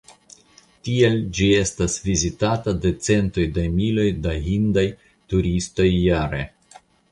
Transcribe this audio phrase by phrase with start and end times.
[0.87, 4.87] Tial ĝi estas vizitata de centoj da miloj da hindaj
[5.35, 6.45] turistoj jare.